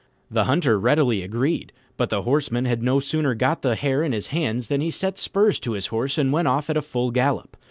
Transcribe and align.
The 0.31 0.45
Hunter 0.45 0.79
readily 0.79 1.21
agreed; 1.21 1.71
but 1.95 2.09
the 2.09 2.23
Horseman 2.23 2.65
had 2.65 2.81
no 2.81 2.99
sooner 2.99 3.35
got 3.35 3.61
the 3.61 3.75
hare 3.75 4.01
in 4.01 4.13
his 4.13 4.29
hands 4.29 4.67
than 4.67 4.81
he 4.81 4.89
set 4.89 5.19
spurs 5.19 5.59
to 5.59 5.73
his 5.73 5.85
horse 5.93 6.17
and 6.17 6.33
went 6.33 6.47
off 6.47 6.71
at 6.71 6.83
full 6.83 7.11
gallop. 7.11 7.55